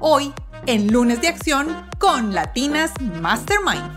[0.00, 0.32] hoy
[0.66, 3.96] en Lunes de Acción con Latinas Mastermind.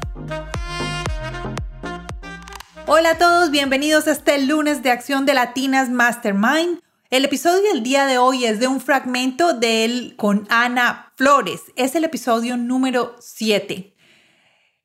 [2.87, 6.79] Hola a todos, bienvenidos a este lunes de acción de Latinas Mastermind.
[7.09, 11.61] El episodio del día de hoy es de un fragmento de él con Ana Flores.
[11.77, 13.95] Es el episodio número 7.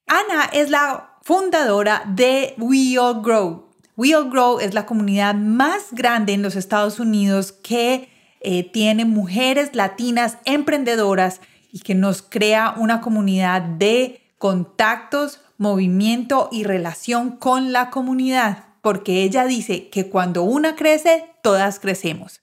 [0.06, 3.74] Ana es la fundadora de We All Grow.
[3.96, 8.08] We All Grow es la comunidad más grande en los Estados Unidos que
[8.40, 11.40] eh, tiene mujeres latinas emprendedoras
[11.72, 19.22] y que nos crea una comunidad de contactos, movimiento y relación con la comunidad, porque
[19.22, 22.40] ella dice que cuando una crece, todas crecemos.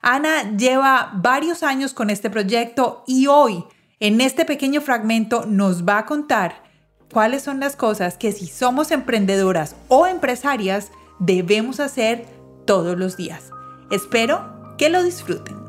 [0.00, 3.64] Ana lleva varios años con este proyecto y hoy,
[4.00, 6.62] en este pequeño fragmento, nos va a contar
[7.12, 12.26] cuáles son las cosas que si somos emprendedoras o empresarias debemos hacer
[12.64, 13.50] todos los días.
[13.90, 15.62] Espero que lo disfruten.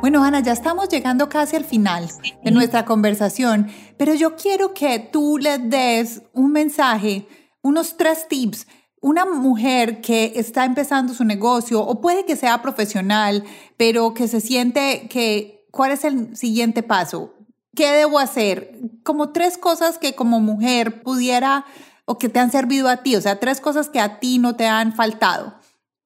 [0.00, 2.08] Bueno, Ana, ya estamos llegando casi al final
[2.42, 7.28] de nuestra conversación, pero yo quiero que tú le des un mensaje,
[7.60, 8.66] unos tres tips.
[9.02, 13.44] Una mujer que está empezando su negocio o puede que sea profesional,
[13.78, 17.34] pero que se siente que, ¿cuál es el siguiente paso?
[17.74, 18.78] ¿Qué debo hacer?
[19.02, 21.64] Como tres cosas que como mujer pudiera
[22.04, 24.56] o que te han servido a ti, o sea, tres cosas que a ti no
[24.56, 25.59] te han faltado.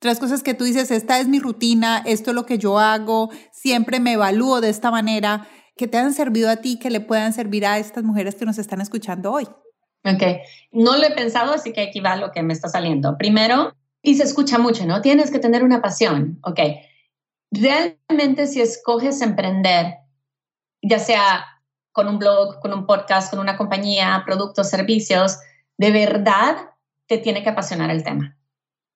[0.05, 3.31] Tres cosas que tú dices, esta es mi rutina, esto es lo que yo hago,
[3.53, 7.33] siempre me evalúo de esta manera, que te han servido a ti, que le puedan
[7.33, 9.45] servir a estas mujeres que nos están escuchando hoy.
[10.05, 10.23] Ok,
[10.73, 13.17] no lo he pensado, así que aquí va lo que me está saliendo.
[13.17, 15.01] Primero, y se escucha mucho, ¿no?
[15.01, 16.61] Tienes que tener una pasión, ok.
[17.51, 19.95] Realmente si escoges emprender,
[20.83, 21.47] ya sea
[21.93, 25.39] con un blog, con un podcast, con una compañía, productos, servicios,
[25.79, 26.57] de verdad
[27.07, 28.37] te tiene que apasionar el tema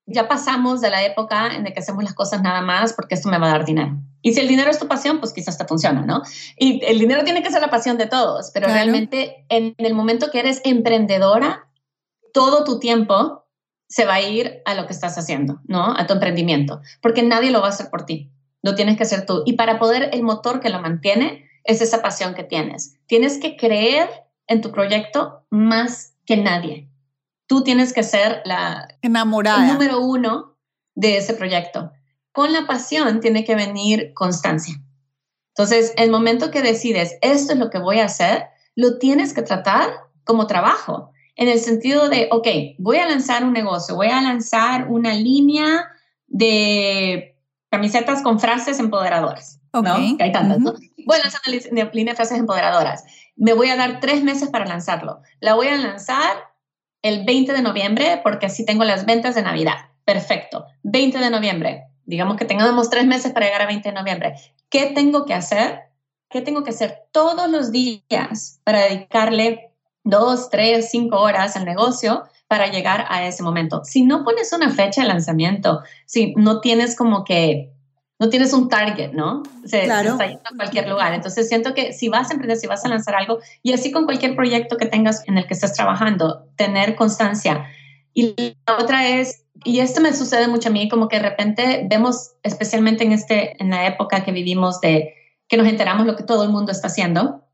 [0.09, 3.29] ya pasamos de la época en la que hacemos las cosas nada más porque esto
[3.29, 3.97] me va a dar dinero.
[4.23, 6.23] Y si el dinero es tu pasión, pues quizás te funciona, ¿no?
[6.57, 10.31] Y el dinero tiene que ser la pasión de todos, pero realmente en, el momento
[10.31, 11.69] que eres emprendedora,
[12.33, 13.45] todo tu tiempo
[13.87, 15.95] se va a ir a lo que estás haciendo, ¿no?
[15.97, 18.31] A tu emprendimiento, porque nadie lo va a hacer por ti,
[18.63, 19.43] lo tienes que hacer tú.
[19.47, 22.97] Y para poder, el motor que lo mantiene es esa pasión que tienes.
[23.07, 24.09] Tienes que creer
[24.47, 26.89] en tu proyecto más que nadie
[27.49, 30.57] tú tienes que ser la enamorada el número uno
[30.95, 31.91] de ese proyecto.
[32.31, 34.77] Con la pasión tiene que venir constancia.
[35.49, 38.45] Entonces, el momento que decides esto es lo que voy a hacer,
[38.77, 39.91] lo tienes que tratar
[40.23, 42.49] como trabajo, en el sentido de, ok,
[42.79, 45.89] voy a lanzar un negocio, voy a lanzar una línea
[46.27, 47.37] de
[47.71, 49.61] camisetas con frases empoderadoras.
[49.73, 49.95] ¿no?
[49.95, 50.75] hay tantas, ¿no?
[51.07, 53.05] Voy a lanzar una línea de frases empoderadoras.
[53.37, 55.23] Me voy a dar tres meses para lanzarlo.
[55.39, 56.37] La voy a lanzar
[57.09, 59.77] el 20 de noviembre porque así tengo las ventas de Navidad.
[60.05, 60.67] Perfecto.
[60.85, 61.85] 20 de noviembre.
[62.05, 64.35] Digamos que tengamos tres meses para llegar a 20 de noviembre.
[64.71, 65.81] ¿Qué tengo que hacer?
[66.31, 69.71] ¿Qué tengo que hacer todos los días para dedicarle
[70.05, 73.83] dos, tres, cinco horas al negocio para llegar a ese momento?
[73.85, 77.73] Si no pones una fecha de lanzamiento, si no tienes como que
[78.19, 79.43] no tienes un target, ¿no?
[79.65, 80.11] Se, claro.
[80.11, 81.15] está yendo a cualquier lugar.
[81.15, 84.07] Entonces siento que si vas a emprender, si vas a lanzar algo, y así con
[84.07, 87.67] cualquier proyecto que tengas en el que estés trabajando, tener constancia.
[88.13, 91.87] Y la otra es, y esto me sucede mucho a mí, como que de repente
[91.89, 95.15] vemos, especialmente en, este, en la época que vivimos de
[95.47, 97.45] que nos enteramos lo que todo el mundo está haciendo,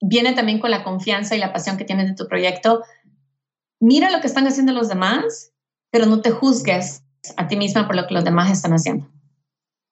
[0.00, 2.82] viene también con la confianza y la pasión que tienes de tu proyecto.
[3.78, 5.52] Mira lo que están haciendo los demás,
[5.90, 7.02] pero no te juzgues
[7.36, 9.06] a ti misma por lo que los demás están haciendo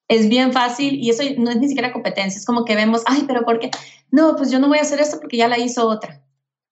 [0.09, 3.23] es bien fácil y eso no es ni siquiera competencia, es como que vemos, ay,
[3.27, 3.69] pero ¿por qué?
[4.11, 6.25] No, pues yo no voy a hacer esto porque ya la hizo otra.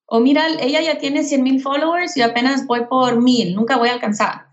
[0.08, 3.90] O mira, ella ya tiene 100 mil followers y apenas voy por mil, nunca voy
[3.90, 4.48] a alcanzar.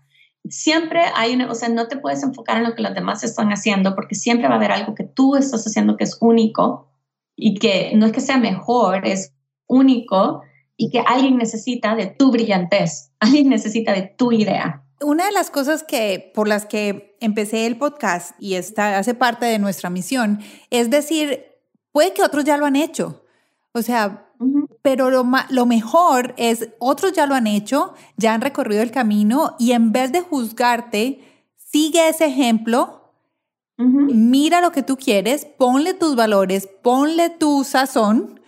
[0.47, 3.49] Siempre hay una, o sea, no te puedes enfocar en lo que los demás están
[3.49, 6.91] haciendo porque siempre va a haber algo que tú estás haciendo que es único
[7.35, 9.33] y que no es que sea mejor, es
[9.65, 10.43] único
[10.77, 14.84] y que alguien necesita de tu brillantez, alguien necesita de tu idea.
[15.01, 19.45] Una de las cosas que por las que empecé el podcast y esta hace parte
[19.45, 20.39] de nuestra misión
[20.69, 21.45] es decir,
[21.91, 23.23] puede que otros ya lo han hecho.
[23.73, 24.29] O sea,
[24.81, 29.55] pero lo, lo mejor es otros ya lo han hecho, ya han recorrido el camino
[29.59, 31.19] y en vez de juzgarte,
[31.57, 33.05] sigue ese ejemplo
[33.77, 38.39] Mira lo que tú quieres, ponle tus valores, ponle tu sazón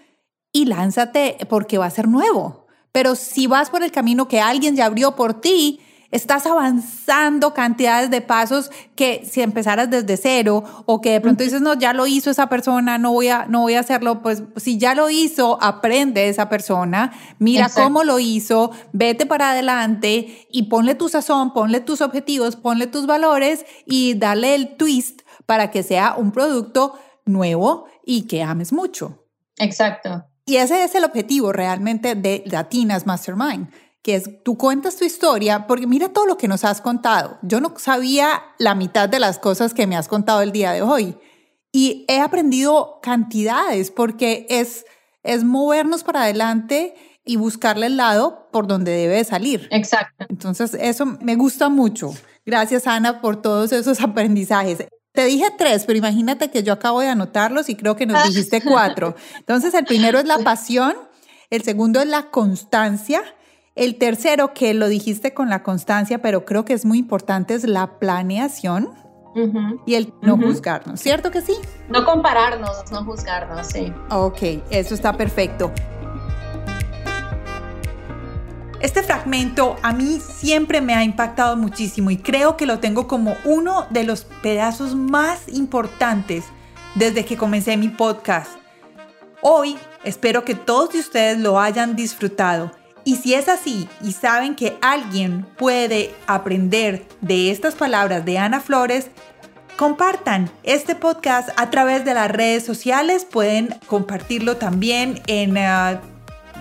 [0.54, 2.66] y lánzate porque va a ser nuevo.
[2.94, 5.82] Pero si vas por el camino que alguien ya abrió por ti,
[6.12, 11.62] estás avanzando cantidades de pasos que si empezaras desde cero o que de pronto dices,
[11.62, 14.78] no, ya lo hizo esa persona, no voy a, no voy a hacerlo, pues si
[14.78, 20.96] ya lo hizo, aprende esa persona, mira cómo lo hizo, vete para adelante y ponle
[20.96, 26.16] tu sazón, ponle tus objetivos, ponle tus valores y dale el twist para que sea
[26.18, 29.26] un producto nuevo y que ames mucho.
[29.58, 30.26] Exacto.
[30.46, 33.70] Y ese es el objetivo realmente de Latinas Mastermind
[34.08, 37.40] que es tú cuentas tu historia, porque mira todo lo que nos has contado.
[37.42, 40.82] Yo no sabía la mitad de las cosas que me has contado el día de
[40.82, 41.18] hoy
[41.74, 44.86] y he aprendido cantidades porque es,
[45.24, 46.96] es movernos para adelante
[47.26, 49.68] y buscarle el lado por donde debe salir.
[49.72, 50.26] Exacto.
[50.30, 52.14] Entonces, eso me gusta mucho.
[52.46, 54.88] Gracias, Ana, por todos esos aprendizajes.
[55.12, 58.62] Te dije tres, pero imagínate que yo acabo de anotarlos y creo que nos dijiste
[58.62, 59.18] cuatro.
[59.38, 60.96] Entonces, el primero es la pasión,
[61.50, 63.22] el segundo es la constancia,
[63.78, 67.64] el tercero, que lo dijiste con la constancia, pero creo que es muy importante, es
[67.64, 68.90] la planeación
[69.86, 71.54] y el no juzgarnos, ¿cierto que sí?
[71.90, 73.94] No compararnos, no juzgarnos, sí.
[74.10, 75.72] Ok, eso está perfecto.
[78.80, 83.36] Este fragmento a mí siempre me ha impactado muchísimo y creo que lo tengo como
[83.46, 86.46] uno de los pedazos más importantes
[86.96, 88.50] desde que comencé mi podcast.
[89.42, 92.72] Hoy espero que todos de ustedes lo hayan disfrutado
[93.08, 98.60] y si es así y saben que alguien puede aprender de estas palabras de Ana
[98.60, 99.12] Flores,
[99.78, 103.24] compartan este podcast a través de las redes sociales.
[103.24, 106.02] Pueden compartirlo también en ah,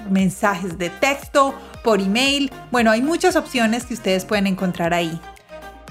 [0.09, 1.53] mensajes de texto,
[1.83, 2.53] por email.
[2.71, 5.21] Bueno, hay muchas opciones que ustedes pueden encontrar ahí.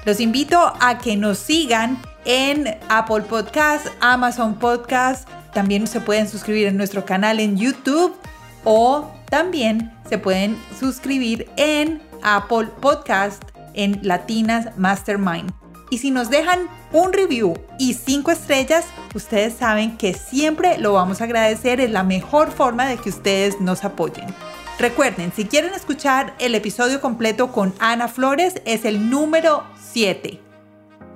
[0.06, 5.28] Los invito a que nos sigan en Apple Podcast, Amazon Podcast.
[5.54, 8.16] También se pueden suscribir en nuestro canal en YouTube
[8.64, 13.44] o también se pueden suscribir en Apple Podcast
[13.74, 15.52] en Latinas Mastermind.
[15.90, 21.22] Y si nos dejan un review y cinco estrellas, ustedes saben que siempre lo vamos
[21.22, 21.80] a agradecer.
[21.80, 24.26] Es la mejor forma de que ustedes nos apoyen.
[24.80, 30.42] Recuerden, si quieren escuchar el episodio completo con Ana Flores, es el número 7.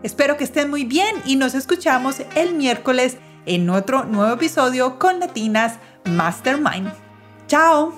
[0.03, 5.19] Espero que estén muy bien y nos escuchamos el miércoles en otro nuevo episodio con
[5.19, 7.08] Latinas Mastermind.
[7.49, 7.91] 加油。